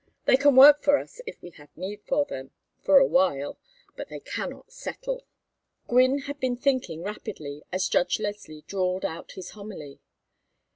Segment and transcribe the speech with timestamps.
[0.25, 2.49] They can work for us if we have need of them,
[2.81, 3.59] for a while,
[3.95, 5.27] but they cannot settle."
[5.87, 9.99] Gwynne had been thinking rapidly as Judge Leslie drawled out his homily.